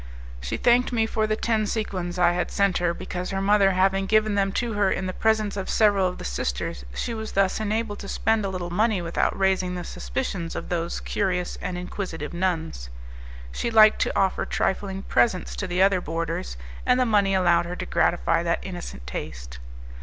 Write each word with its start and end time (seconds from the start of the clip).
She 0.39 0.57
thanked 0.57 0.91
me 0.91 1.05
for 1.05 1.27
the 1.27 1.35
ten 1.35 1.67
sequins 1.67 2.17
I 2.17 2.31
had 2.31 2.49
sent 2.49 2.79
her, 2.79 2.91
because, 2.91 3.29
her 3.29 3.39
mother 3.39 3.73
having 3.73 4.07
given 4.07 4.33
them 4.33 4.51
to 4.53 4.73
her 4.73 4.89
in 4.91 5.05
the 5.05 5.13
presence 5.13 5.55
of 5.55 5.69
several 5.69 6.07
of 6.07 6.17
the 6.17 6.25
sisters, 6.25 6.83
she 6.95 7.13
was 7.13 7.33
thus 7.33 7.59
enabled 7.59 7.99
to 7.99 8.07
spend 8.07 8.43
a 8.43 8.49
little 8.49 8.71
money 8.71 8.99
without 8.99 9.37
raising 9.37 9.75
the 9.75 9.83
suspicions 9.83 10.55
of 10.55 10.69
those 10.69 11.01
curious 11.01 11.55
and 11.61 11.77
inquisitive 11.77 12.33
nuns. 12.33 12.89
She 13.51 13.69
liked 13.69 14.01
to 14.01 14.17
offer 14.19 14.43
trifling 14.43 15.03
presents 15.03 15.55
to 15.57 15.67
the 15.67 15.83
other 15.83 16.01
boarders, 16.01 16.57
and 16.83 16.99
the 16.99 17.05
money 17.05 17.35
allowed 17.35 17.67
her 17.67 17.75
to 17.75 17.85
gratify 17.85 18.41
that 18.41 18.65
innocent 18.65 19.05
taste. 19.05 19.59